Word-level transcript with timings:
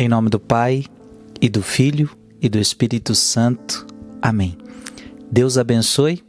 Em 0.00 0.06
nome 0.06 0.30
do 0.30 0.38
Pai, 0.38 0.84
e 1.40 1.48
do 1.48 1.60
Filho, 1.60 2.08
e 2.40 2.48
do 2.48 2.60
Espírito 2.60 3.16
Santo. 3.16 3.84
Amém. 4.22 4.56
Deus 5.28 5.58
abençoe. 5.58 6.22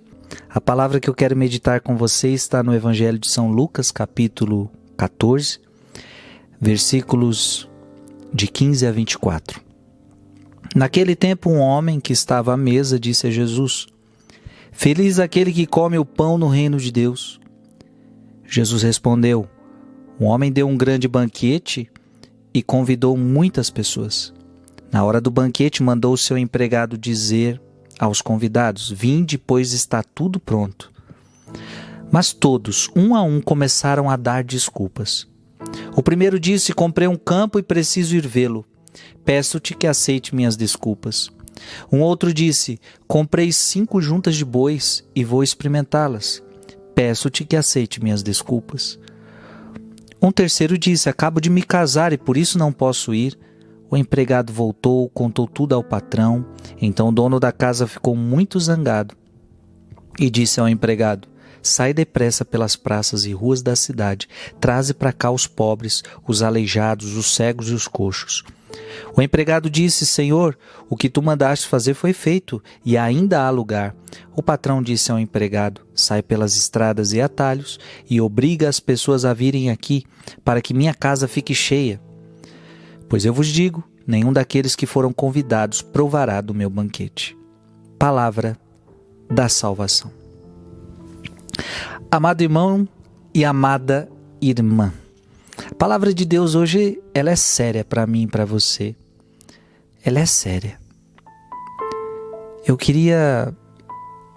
A 0.50 0.60
palavra 0.60 1.00
que 1.00 1.08
eu 1.08 1.14
quero 1.14 1.38
meditar 1.38 1.80
com 1.80 1.96
você 1.96 2.30
está 2.30 2.64
no 2.64 2.74
Evangelho 2.74 3.20
de 3.20 3.30
São 3.30 3.52
Lucas, 3.52 3.92
capítulo 3.92 4.72
14, 4.98 5.60
versículos 6.60 7.70
de 8.34 8.48
15 8.48 8.88
a 8.88 8.92
24. 8.92 9.62
Naquele 10.76 11.16
tempo, 11.16 11.52
um 11.52 11.60
homem 11.60 12.00
que 12.00 12.12
estava 12.12 12.56
à 12.56 12.58
mesa 12.58 13.00
disse 13.00 13.28
a 13.28 13.30
Jesus: 13.30 13.86
Feliz 14.72 15.20
aquele 15.20 15.54
que 15.54 15.68
come 15.68 16.00
o 16.00 16.06
pão 16.06 16.40
no 16.40 16.48
reino 16.48 16.80
de 16.80 16.92
Deus. 16.92 17.40
Jesus 18.48 18.82
respondeu: 18.82 19.48
Um 20.20 20.26
homem 20.26 20.52
deu 20.52 20.68
um 20.68 20.76
grande 20.76 21.08
banquete 21.08 21.88
e 22.54 22.62
convidou 22.62 23.16
muitas 23.16 23.70
pessoas. 23.70 24.34
Na 24.92 25.04
hora 25.04 25.22
do 25.22 25.30
banquete, 25.30 25.84
mandou 25.84 26.18
seu 26.18 26.38
empregado 26.38 26.98
dizer 26.98 27.62
aos 28.00 28.22
convidados: 28.22 28.90
Vinde, 28.90 29.38
pois 29.38 29.74
está 29.74 30.02
tudo 30.02 30.40
pronto. 30.40 30.92
Mas 32.12 32.34
todos, 32.34 32.90
um 32.96 33.16
a 33.16 33.22
um, 33.22 33.40
começaram 33.40 34.10
a 34.10 34.16
dar 34.16 34.44
desculpas. 34.44 35.28
O 35.96 36.02
primeiro 36.02 36.40
disse: 36.40 36.74
Comprei 36.74 37.08
um 37.08 37.18
campo 37.18 37.60
e 37.60 37.64
preciso 37.64 38.16
ir 38.16 38.28
vê-lo. 38.28 38.66
Peço-te 39.24 39.76
que 39.76 39.86
aceite 39.86 40.34
minhas 40.34 40.56
desculpas. 40.56 41.30
Um 41.92 42.02
outro 42.02 42.34
disse: 42.34 42.80
Comprei 43.08 43.52
cinco 43.52 44.02
juntas 44.02 44.36
de 44.36 44.46
bois 44.46 45.04
e 45.16 45.24
vou 45.24 45.44
experimentá-las. 45.44 46.42
Peço-te 46.96 47.46
que 47.46 47.56
aceite 47.56 48.02
minhas 48.02 48.24
desculpas. 48.24 49.00
Um 50.22 50.32
terceiro 50.32 50.78
disse: 50.78 51.10
Acabo 51.10 51.40
de 51.40 51.50
me 51.50 51.64
casar 51.64 52.12
e 52.14 52.18
por 52.18 52.38
isso 52.38 52.58
não 52.58 52.72
posso 52.72 53.14
ir. 53.14 53.38
O 53.90 53.98
empregado 53.98 54.54
voltou, 54.54 55.10
contou 55.10 55.48
tudo 55.48 55.74
ao 55.74 55.84
patrão. 55.84 56.46
Então 56.82 57.10
o 57.10 57.12
dono 57.12 57.40
da 57.40 57.52
casa 57.52 57.88
ficou 57.88 58.16
muito 58.16 58.60
zangado 58.60 59.16
e 60.20 60.30
disse 60.30 60.60
ao 60.60 60.68
empregado: 60.68 61.28
Sai 61.62 61.94
depressa 61.94 62.44
pelas 62.44 62.76
praças 62.76 63.26
e 63.26 63.34
ruas 63.34 63.62
da 63.62 63.76
cidade, 63.76 64.28
traze 64.60 64.94
para 64.94 65.14
cá 65.14 65.32
os 65.32 65.48
pobres, 65.48 66.04
os 66.28 66.42
aleijados, 66.42 67.16
os 67.16 67.34
cegos 67.34 67.70
e 67.70 67.74
os 67.74 67.88
coxos. 67.88 68.44
O 69.20 69.22
empregado 69.22 69.70
disse: 69.70 70.06
Senhor, 70.06 70.58
o 70.90 70.96
que 70.96 71.10
tu 71.10 71.22
mandaste 71.22 71.68
fazer 71.68 71.94
foi 71.94 72.14
feito, 72.14 72.64
e 72.86 72.98
ainda 72.98 73.42
há 73.42 73.50
lugar. 73.50 73.94
O 74.34 74.42
patrão 74.42 74.82
disse 74.82 75.12
ao 75.12 75.20
empregado: 75.20 75.82
Sai 75.94 76.24
pelas 76.24 76.56
estradas 76.56 77.12
e 77.12 77.20
atalhos 77.20 77.78
e 78.10 78.22
obriga 78.22 78.70
as 78.70 78.80
pessoas 78.80 79.26
a 79.26 79.34
virem 79.34 79.70
aqui, 79.70 80.06
para 80.42 80.62
que 80.62 80.74
minha 80.74 80.94
casa 80.94 81.28
fique 81.28 81.54
cheia. 81.54 82.00
Pois 83.10 83.26
eu 83.26 83.34
vos 83.34 83.48
digo: 83.48 83.84
nenhum 84.08 84.32
daqueles 84.32 84.74
que 84.74 84.86
foram 84.86 85.12
convidados 85.12 85.82
provará 85.82 86.40
do 86.40 86.54
meu 86.54 86.70
banquete. 86.70 87.38
Palavra 87.98 88.58
da 89.30 89.50
salvação. 89.50 90.14
Amado 92.10 92.42
irmão 92.42 92.88
e 93.34 93.44
amada 93.44 94.10
irmã, 94.42 94.94
a 95.70 95.76
palavra 95.76 96.14
de 96.14 96.24
Deus 96.24 96.56
hoje 96.56 97.02
ela 97.14 97.32
é 97.32 97.36
séria 97.36 97.84
para 97.84 98.08
mim 98.08 98.22
e 98.22 98.28
para 98.28 98.46
você. 98.46 98.96
Ela 100.04 100.20
é 100.20 100.26
séria. 100.26 100.80
Eu 102.66 102.78
queria 102.78 103.56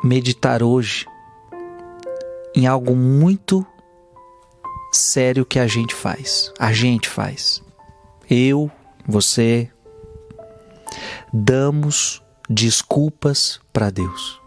meditar 0.02 0.62
hoje 0.62 1.06
em 2.55 2.66
algo 2.66 2.96
muito 2.96 3.66
sério 4.92 5.46
que 5.46 5.58
a 5.58 5.66
gente 5.66 5.94
faz. 5.94 6.52
A 6.58 6.72
gente 6.72 7.08
faz. 7.08 7.62
Eu, 8.28 8.70
você 9.06 9.70
damos 11.33 12.22
desculpas 12.48 13.60
para 13.72 13.90
Deus. 13.90 14.40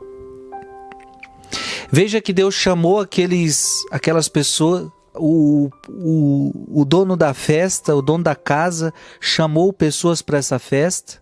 Veja 1.91 2.19
que 2.19 2.33
Deus 2.33 2.53
chamou 2.53 2.99
aqueles, 2.99 3.83
aquelas 3.91 4.27
pessoas, 4.27 4.89
o, 5.17 5.69
o, 5.89 6.81
o 6.81 6.85
dono 6.85 7.15
da 7.15 7.33
festa, 7.33 7.95
o 7.95 8.01
dono 8.01 8.23
da 8.23 8.35
casa, 8.35 8.93
chamou 9.19 9.71
pessoas 9.73 10.21
para 10.21 10.37
essa 10.37 10.59
festa 10.59 11.21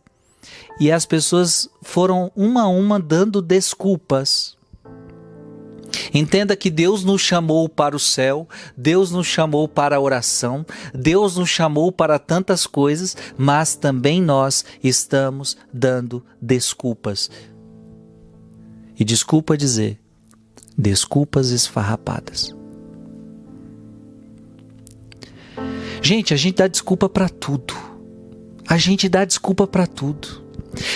e 0.80 0.92
as 0.92 1.06
pessoas 1.06 1.70
foram 1.82 2.32
uma 2.36 2.64
a 2.64 2.68
uma 2.68 3.00
dando 3.00 3.42
desculpas. 3.42 4.58
Entenda 6.14 6.56
que 6.56 6.72
Deus 6.72 7.04
nos 7.04 7.22
chamou 7.22 7.70
para 7.70 7.96
o 7.96 8.00
céu, 8.00 8.48
Deus 8.76 9.12
nos 9.12 9.28
chamou 9.28 9.68
para 9.68 9.96
a 9.96 10.00
oração, 10.00 10.66
Deus 10.94 11.38
nos 11.38 11.50
chamou 11.50 11.92
para 11.92 12.18
tantas 12.18 12.66
coisas, 12.66 13.16
mas 13.38 13.76
também 13.76 14.22
nós 14.22 14.66
estamos 14.84 15.56
dando 15.72 16.26
desculpas. 16.42 17.30
E 19.00 19.04
desculpa 19.04 19.56
dizer, 19.56 20.00
desculpas 20.78 21.50
esfarrapadas. 21.50 22.56
Gente, 26.06 26.34
a 26.34 26.38
gente 26.38 26.58
dá 26.58 26.68
desculpa 26.68 27.08
para 27.08 27.30
tudo. 27.30 27.74
A 28.68 28.78
gente 28.78 29.08
dá 29.08 29.24
desculpa 29.24 29.66
para 29.66 29.88
tudo. 29.88 30.44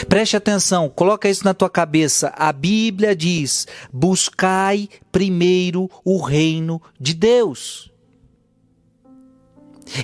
Preste 0.09 0.35
atenção, 0.35 0.90
coloca 0.90 1.29
isso 1.29 1.45
na 1.45 1.53
tua 1.53 1.69
cabeça. 1.69 2.34
A 2.35 2.51
Bíblia 2.51 3.16
diz: 3.16 3.66
buscai 3.91 4.90
primeiro 5.09 5.90
o 6.03 6.22
reino 6.22 6.81
de 7.00 7.13
Deus. 7.13 7.90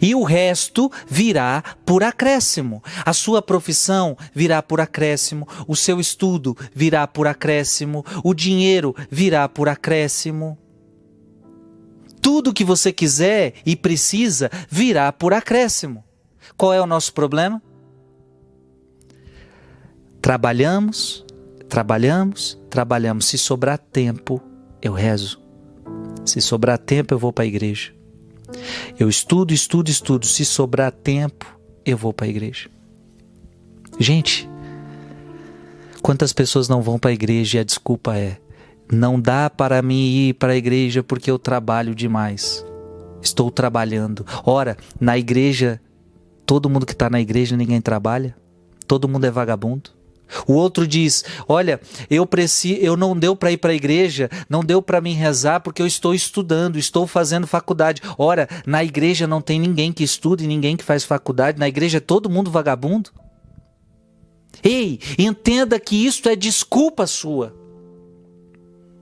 E 0.01 0.15
o 0.15 0.23
resto 0.23 0.89
virá 1.05 1.61
por 1.85 2.01
acréscimo. 2.01 2.81
A 3.05 3.11
sua 3.11 3.41
profissão 3.41 4.17
virá 4.33 4.63
por 4.63 4.79
acréscimo, 4.79 5.45
o 5.67 5.75
seu 5.75 5.99
estudo 5.99 6.55
virá 6.73 7.05
por 7.05 7.27
acréscimo, 7.27 8.05
o 8.23 8.33
dinheiro 8.33 8.95
virá 9.11 9.49
por 9.49 9.67
acréscimo. 9.67 10.57
Tudo 12.23 12.53
que 12.53 12.63
você 12.63 12.93
quiser 12.93 13.53
e 13.65 13.75
precisa 13.75 14.49
virá 14.69 15.11
por 15.11 15.33
acréscimo. 15.33 16.03
Qual 16.57 16.73
é 16.73 16.81
o 16.81 16.87
nosso 16.87 17.13
problema? 17.13 17.61
Trabalhamos, 20.21 21.25
trabalhamos, 21.67 22.57
trabalhamos. 22.69 23.25
Se 23.25 23.37
sobrar 23.37 23.77
tempo, 23.77 24.41
eu 24.81 24.93
rezo. 24.93 25.41
Se 26.25 26.39
sobrar 26.39 26.77
tempo, 26.77 27.13
eu 27.13 27.19
vou 27.19 27.33
para 27.33 27.43
a 27.43 27.47
igreja. 27.47 27.93
Eu 28.97 29.09
estudo, 29.09 29.53
estudo, 29.53 29.89
estudo. 29.89 30.25
Se 30.25 30.45
sobrar 30.45 30.93
tempo, 30.93 31.59
eu 31.85 31.97
vou 31.97 32.13
para 32.13 32.25
a 32.25 32.29
igreja. 32.29 32.69
Gente, 33.99 34.49
quantas 36.01 36.31
pessoas 36.31 36.69
não 36.69 36.81
vão 36.81 36.97
para 36.97 37.11
a 37.11 37.13
igreja 37.13 37.57
e 37.57 37.61
a 37.61 37.63
desculpa 37.65 38.15
é: 38.17 38.39
não 38.93 39.19
dá 39.19 39.49
para 39.49 39.81
mim 39.81 40.27
ir 40.27 40.33
para 40.35 40.53
a 40.53 40.55
igreja 40.55 41.03
porque 41.03 41.29
eu 41.29 41.39
trabalho 41.39 41.95
demais. 41.95 42.65
Estou 43.21 43.49
trabalhando. 43.49 44.25
Ora, 44.45 44.77
na 44.99 45.17
igreja, 45.17 45.81
todo 46.45 46.69
mundo 46.69 46.85
que 46.85 46.91
está 46.91 47.09
na 47.09 47.21
igreja, 47.21 47.57
ninguém 47.57 47.81
trabalha? 47.81 48.35
Todo 48.87 49.07
mundo 49.07 49.25
é 49.25 49.31
vagabundo? 49.31 49.91
O 50.47 50.53
outro 50.53 50.87
diz: 50.87 51.23
Olha, 51.47 51.79
eu 52.09 52.25
preciso, 52.25 52.79
eu 52.81 52.97
não 52.97 53.17
deu 53.17 53.35
para 53.35 53.51
ir 53.51 53.57
para 53.57 53.71
a 53.71 53.75
igreja, 53.75 54.29
não 54.49 54.63
deu 54.63 54.81
para 54.81 55.01
mim 55.01 55.13
rezar 55.13 55.59
porque 55.59 55.81
eu 55.81 55.87
estou 55.87 56.13
estudando, 56.13 56.77
estou 56.77 57.05
fazendo 57.05 57.47
faculdade. 57.47 58.01
Ora, 58.17 58.47
na 58.65 58.83
igreja 58.83 59.27
não 59.27 59.41
tem 59.41 59.59
ninguém 59.59 59.91
que 59.91 60.03
estuda 60.03 60.43
e 60.43 60.47
ninguém 60.47 60.75
que 60.75 60.83
faz 60.83 61.03
faculdade, 61.03 61.59
na 61.59 61.67
igreja 61.67 61.97
é 61.97 62.01
todo 62.01 62.29
mundo 62.29 62.51
vagabundo. 62.51 63.11
Ei, 64.63 64.99
entenda 65.17 65.79
que 65.79 66.05
isso 66.05 66.27
é 66.27 66.35
desculpa 66.35 67.05
sua. 67.05 67.62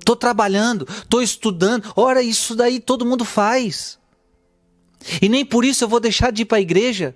Estou 0.01 0.15
trabalhando, 0.15 0.87
estou 0.89 1.21
estudando. 1.21 1.93
Ora, 1.95 2.23
isso 2.23 2.55
daí 2.55 2.79
todo 2.79 3.05
mundo 3.05 3.23
faz. 3.23 3.99
E 5.21 5.29
nem 5.29 5.45
por 5.45 5.63
isso 5.63 5.83
eu 5.83 5.87
vou 5.87 5.99
deixar 5.99 6.31
de 6.31 6.41
ir 6.41 6.45
para 6.45 6.57
a 6.57 6.61
igreja. 6.61 7.15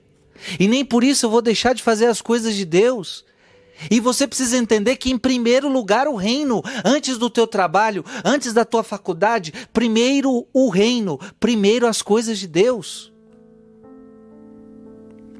E 0.59 0.68
nem 0.68 0.85
por 0.85 1.03
isso 1.03 1.25
eu 1.25 1.29
vou 1.29 1.41
deixar 1.41 1.73
de 1.73 1.82
fazer 1.82 2.05
as 2.05 2.22
coisas 2.22 2.53
de 2.55 2.64
Deus. 2.64 3.26
E 3.90 3.99
você 3.99 4.28
precisa 4.28 4.55
entender 4.55 4.96
que, 4.97 5.11
em 5.11 5.17
primeiro 5.17 5.67
lugar, 5.67 6.08
o 6.08 6.16
reino, 6.16 6.61
antes 6.85 7.17
do 7.17 7.29
teu 7.29 7.47
trabalho, 7.47 8.05
antes 8.23 8.53
da 8.53 8.64
tua 8.64 8.84
faculdade, 8.84 9.52
primeiro 9.73 10.47
o 10.53 10.70
reino, 10.70 11.20
primeiro 11.40 11.88
as 11.88 12.02
coisas 12.02 12.38
de 12.38 12.47
Deus. 12.47 13.11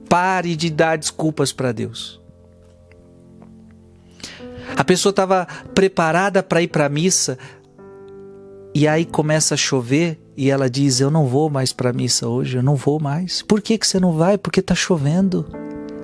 Pare 0.10 0.56
de 0.56 0.70
dar 0.70 0.98
desculpas 0.98 1.54
para 1.54 1.72
Deus. 1.72 2.20
A 4.76 4.84
pessoa 4.84 5.12
estava 5.12 5.48
preparada 5.74 6.44
para 6.44 6.62
ir 6.62 6.68
para 6.68 6.86
a 6.86 6.90
missa 6.90 7.38
e 8.74 8.88
aí 8.88 9.06
começa 9.06 9.54
a 9.54 9.58
chover 9.58 10.20
e 10.36 10.50
ela 10.50 10.70
diz: 10.70 11.00
Eu 11.00 11.10
não 11.10 11.26
vou 11.28 11.50
mais 11.50 11.72
para 11.72 11.92
a 11.92 11.94
missa 11.94 12.28
hoje, 12.28 12.58
eu 12.58 12.64
não 12.64 12.76
vou 12.76 13.00
mais. 13.00 13.42
Por 13.42 13.62
que, 13.62 13.78
que 13.78 13.88
você 13.88 14.00
não 14.00 14.12
vai? 14.12 14.38
Porque 14.38 14.60
está 14.60 14.76
chovendo. 14.76 15.46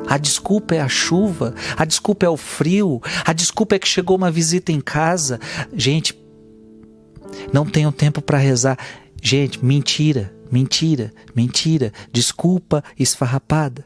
A 0.08 0.18
desculpa 0.18 0.76
é 0.76 0.80
a 0.80 0.88
chuva, 0.88 1.54
a 1.78 1.86
desculpa 1.86 2.26
é 2.26 2.30
o 2.30 2.38
frio, 2.38 3.02
a 3.24 3.34
desculpa 3.34 3.76
é 3.76 3.80
que 3.80 3.88
chegou 3.88 4.18
uma 4.18 4.32
visita 4.32 4.72
em 4.72 4.82
casa. 4.82 5.40
Gente, 5.74 6.18
não 7.54 7.66
tenho 7.66 7.92
tempo 7.92 8.22
para 8.22 8.38
rezar. 8.38 8.78
Gente, 9.22 9.64
mentira, 9.64 10.34
mentira, 10.52 11.14
mentira, 11.36 11.94
desculpa 12.12 12.84
esfarrapada. 12.98 13.86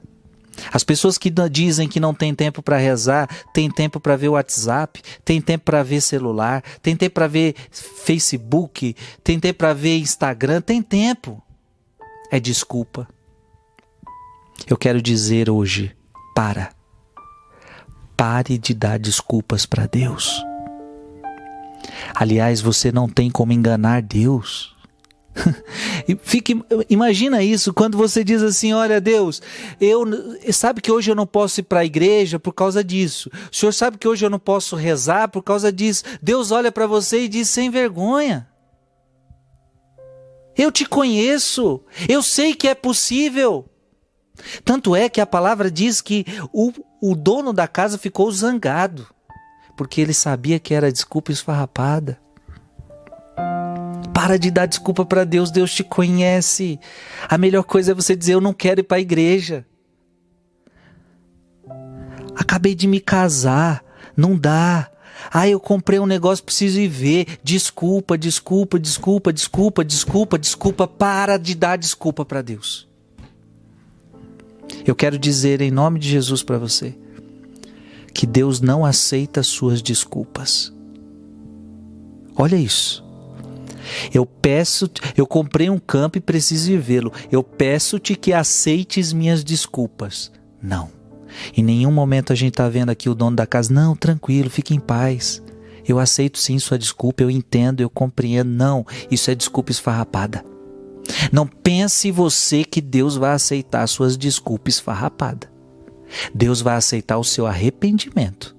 As 0.71 0.83
pessoas 0.83 1.17
que 1.17 1.31
dizem 1.51 1.87
que 1.87 1.99
não 1.99 2.13
tem 2.13 2.33
tempo 2.33 2.61
para 2.61 2.77
rezar, 2.77 3.29
tem 3.53 3.69
tempo 3.69 3.99
para 3.99 4.15
ver 4.15 4.29
WhatsApp, 4.29 5.01
tem 5.23 5.41
tempo 5.41 5.65
para 5.65 5.83
ver 5.83 6.01
celular, 6.01 6.63
tem 6.81 6.95
tempo 6.95 7.15
para 7.15 7.27
ver 7.27 7.55
Facebook, 7.71 8.95
tem 9.23 9.39
tempo 9.39 9.59
para 9.59 9.73
ver 9.73 9.97
Instagram, 9.97 10.61
tem 10.61 10.81
tempo. 10.81 11.41
É 12.31 12.39
desculpa. 12.39 13.07
Eu 14.67 14.77
quero 14.77 15.01
dizer 15.01 15.49
hoje, 15.49 15.95
para. 16.33 16.71
Pare 18.15 18.57
de 18.57 18.73
dar 18.73 18.97
desculpas 18.97 19.65
para 19.65 19.85
Deus. 19.85 20.41
Aliás, 22.13 22.61
você 22.61 22.91
não 22.91 23.09
tem 23.09 23.29
como 23.29 23.51
enganar 23.51 24.01
Deus. 24.01 24.74
Fique, 26.21 26.61
imagina 26.89 27.43
isso 27.43 27.73
quando 27.73 27.97
você 27.97 28.23
diz 28.23 28.41
assim: 28.41 28.73
Olha, 28.73 29.01
Deus, 29.01 29.41
eu 29.79 30.05
sabe 30.51 30.81
que 30.81 30.91
hoje 30.91 31.11
eu 31.11 31.15
não 31.15 31.27
posso 31.27 31.59
ir 31.59 31.63
para 31.63 31.81
a 31.81 31.85
igreja 31.85 32.39
por 32.39 32.53
causa 32.53 32.83
disso. 32.83 33.29
O 33.51 33.55
Senhor 33.55 33.71
sabe 33.71 33.97
que 33.97 34.07
hoje 34.07 34.25
eu 34.25 34.29
não 34.29 34.39
posso 34.39 34.75
rezar 34.75 35.27
por 35.27 35.43
causa 35.43 35.71
disso. 35.71 36.03
Deus 36.21 36.51
olha 36.51 36.71
para 36.71 36.87
você 36.87 37.23
e 37.23 37.27
diz 37.27 37.49
sem 37.49 37.69
vergonha. 37.69 38.47
Eu 40.57 40.71
te 40.71 40.85
conheço, 40.85 41.81
eu 42.07 42.23
sei 42.23 42.55
que 42.55 42.67
é 42.67 42.73
possível. 42.75 43.69
Tanto 44.63 44.95
é 44.95 45.09
que 45.09 45.19
a 45.19 45.25
palavra 45.25 45.69
diz 45.69 46.01
que 46.01 46.25
o, 46.53 46.71
o 47.01 47.15
dono 47.15 47.51
da 47.51 47.67
casa 47.67 47.97
ficou 47.97 48.31
zangado, 48.31 49.07
porque 49.75 49.99
ele 49.99 50.13
sabia 50.13 50.59
que 50.59 50.73
era 50.73 50.91
desculpa 50.91 51.31
esfarrapada. 51.31 52.19
Para 54.15 54.39
de 54.39 54.49
dar 54.49 54.65
desculpa 54.65 55.05
para 55.05 55.25
Deus, 55.25 55.51
Deus 55.51 55.73
te 55.73 55.83
conhece. 55.83 56.79
A 57.27 57.37
melhor 57.37 57.63
coisa 57.63 57.91
é 57.91 57.93
você 57.93 58.15
dizer: 58.15 58.35
Eu 58.35 58.39
não 58.39 58.53
quero 58.53 58.79
ir 58.79 58.83
para 58.83 58.95
a 58.95 59.01
igreja. 59.01 59.65
Acabei 62.33 62.73
de 62.73 62.87
me 62.87 63.01
casar, 63.01 63.83
não 64.15 64.37
dá. 64.37 64.89
Ah, 65.29 65.49
eu 65.49 65.59
comprei 65.59 65.99
um 65.99 66.05
negócio, 66.05 66.45
preciso 66.45 66.79
ir 66.79 66.87
ver. 66.87 67.39
Desculpa, 67.43 68.17
desculpa, 68.17 68.79
desculpa, 68.79 69.33
desculpa, 69.33 69.83
desculpa, 69.83 70.39
desculpa. 70.39 70.87
Para 70.87 71.35
de 71.35 71.53
dar 71.53 71.77
desculpa 71.77 72.23
para 72.23 72.41
Deus. 72.41 72.87
Eu 74.85 74.95
quero 74.95 75.19
dizer 75.19 75.59
em 75.59 75.71
nome 75.71 75.99
de 75.99 76.09
Jesus 76.09 76.41
para 76.41 76.57
você 76.57 76.95
que 78.13 78.25
Deus 78.25 78.61
não 78.61 78.85
aceita 78.85 79.43
suas 79.43 79.81
desculpas. 79.81 80.71
Olha 82.33 82.55
isso. 82.55 83.04
Eu 84.13 84.25
peço, 84.25 84.89
eu 85.15 85.25
comprei 85.25 85.69
um 85.69 85.79
campo 85.79 86.17
e 86.17 86.21
preciso 86.21 86.71
ir 86.71 86.79
vê-lo. 86.79 87.11
Eu 87.31 87.43
peço-te 87.43 88.15
que 88.15 88.33
aceites 88.33 89.13
minhas 89.13 89.43
desculpas. 89.43 90.31
Não. 90.61 90.89
Em 91.55 91.63
nenhum 91.63 91.91
momento 91.91 92.31
a 92.31 92.35
gente 92.35 92.53
está 92.53 92.67
vendo 92.69 92.89
aqui 92.89 93.09
o 93.09 93.15
dono 93.15 93.35
da 93.35 93.45
casa. 93.45 93.73
Não, 93.73 93.95
tranquilo, 93.95 94.49
fique 94.49 94.73
em 94.73 94.79
paz. 94.79 95.41
Eu 95.87 95.99
aceito 95.99 96.39
sim 96.39 96.57
sua 96.57 96.79
desculpa, 96.79 97.21
eu 97.23 97.29
entendo, 97.29 97.81
eu 97.81 97.89
compreendo. 97.89 98.49
Não, 98.49 98.85
isso 99.11 99.29
é 99.29 99.35
desculpa 99.35 99.71
esfarrapada. 99.71 100.43
Não 101.31 101.45
pense 101.45 102.09
você 102.11 102.63
que 102.63 102.81
Deus 102.81 103.15
vai 103.15 103.33
aceitar 103.33 103.85
suas 103.87 104.17
desculpas 104.17 104.75
esfarrapada. 104.75 105.49
Deus 106.33 106.61
vai 106.61 106.75
aceitar 106.75 107.17
o 107.17 107.23
seu 107.23 107.45
arrependimento. 107.45 108.55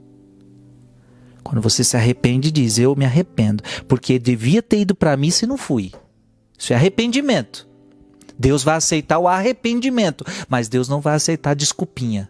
Quando 1.47 1.63
você 1.63 1.85
se 1.85 1.97
arrepende, 1.97 2.51
diz: 2.51 2.77
Eu 2.77 2.97
me 2.97 3.05
arrependo, 3.05 3.63
porque 3.87 4.19
devia 4.19 4.61
ter 4.61 4.81
ido 4.81 4.97
para 4.97 5.17
mim 5.17 5.31
se 5.31 5.47
não 5.47 5.57
fui. 5.57 5.93
Isso 6.59 6.73
é 6.73 6.77
arrependimento. 6.77 7.69
Deus 8.37 8.65
vai 8.65 8.75
aceitar 8.75 9.21
o 9.21 9.29
arrependimento, 9.29 10.25
mas 10.49 10.69
Deus 10.69 10.89
não 10.89 11.01
vai 11.01 11.15
aceitar 11.15 11.53
a 11.53 11.55
desculpinha. 11.55 12.29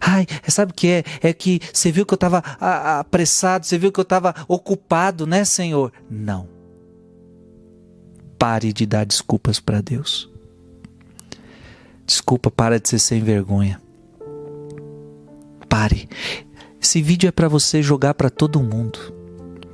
Ai, 0.00 0.26
sabe 0.46 0.70
o 0.70 0.74
que 0.74 0.86
é? 0.86 1.04
É 1.20 1.32
que 1.32 1.60
você 1.72 1.90
viu 1.90 2.06
que 2.06 2.14
eu 2.14 2.16
estava 2.16 2.38
apressado, 2.38 3.66
você 3.66 3.76
viu 3.76 3.90
que 3.90 3.98
eu 3.98 4.04
estava 4.04 4.32
ocupado, 4.46 5.26
né, 5.26 5.44
Senhor? 5.44 5.92
Não. 6.08 6.48
Pare 8.38 8.72
de 8.72 8.86
dar 8.86 9.04
desculpas 9.04 9.58
para 9.58 9.80
Deus. 9.80 10.30
Desculpa, 12.06 12.48
para 12.48 12.78
de 12.78 12.88
ser 12.88 13.00
sem 13.00 13.24
vergonha. 13.24 13.82
Pare. 15.68 16.08
Esse 16.84 17.00
vídeo 17.00 17.26
é 17.26 17.32
para 17.32 17.48
você 17.48 17.82
jogar 17.82 18.12
para 18.12 18.28
todo 18.28 18.62
mundo. 18.62 18.98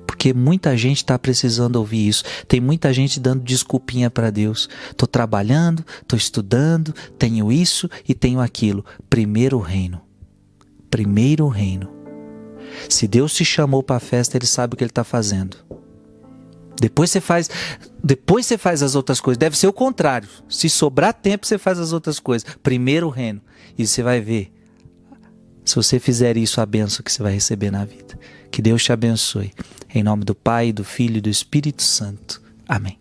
Porque 0.06 0.32
muita 0.32 0.76
gente 0.76 0.98
está 0.98 1.18
precisando 1.18 1.74
ouvir 1.74 2.06
isso. 2.06 2.22
Tem 2.46 2.60
muita 2.60 2.92
gente 2.92 3.18
dando 3.18 3.42
desculpinha 3.42 4.08
para 4.08 4.30
Deus. 4.30 4.68
Tô 4.96 5.08
trabalhando, 5.08 5.84
tô 6.06 6.14
estudando, 6.14 6.94
tenho 7.18 7.50
isso 7.50 7.90
e 8.08 8.14
tenho 8.14 8.40
aquilo. 8.40 8.84
Primeiro 9.10 9.58
reino. 9.58 10.00
Primeiro 10.88 11.48
reino. 11.48 11.90
Se 12.88 13.08
Deus 13.08 13.34
te 13.34 13.44
chamou 13.44 13.82
para 13.82 13.96
a 13.96 14.00
festa, 14.00 14.36
ele 14.36 14.46
sabe 14.46 14.74
o 14.74 14.76
que 14.76 14.84
ele 14.84 14.92
está 14.92 15.02
fazendo. 15.02 15.56
Depois 16.80 17.10
você 17.10 17.20
faz, 17.20 17.50
depois 18.04 18.46
você 18.46 18.56
faz 18.56 18.84
as 18.84 18.94
outras 18.94 19.20
coisas. 19.20 19.36
Deve 19.36 19.58
ser 19.58 19.66
o 19.66 19.72
contrário. 19.72 20.28
Se 20.48 20.70
sobrar 20.70 21.12
tempo, 21.12 21.44
você 21.44 21.58
faz 21.58 21.80
as 21.80 21.92
outras 21.92 22.20
coisas. 22.20 22.48
Primeiro 22.62 23.08
o 23.08 23.10
reino. 23.10 23.40
E 23.76 23.84
você 23.84 24.00
vai 24.00 24.20
ver 24.20 24.59
se 25.64 25.76
você 25.76 25.98
fizer 25.98 26.36
isso, 26.36 26.60
a 26.60 26.66
benção 26.66 27.02
que 27.02 27.12
você 27.12 27.22
vai 27.22 27.32
receber 27.32 27.70
na 27.70 27.84
vida. 27.84 28.18
Que 28.50 28.60
Deus 28.60 28.82
te 28.82 28.92
abençoe. 28.92 29.52
Em 29.94 30.02
nome 30.02 30.24
do 30.24 30.34
Pai, 30.34 30.72
do 30.72 30.84
Filho 30.84 31.18
e 31.18 31.20
do 31.20 31.28
Espírito 31.28 31.82
Santo. 31.82 32.42
Amém. 32.68 32.99